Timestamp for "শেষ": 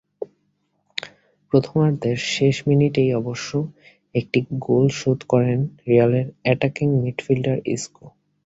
2.31-2.55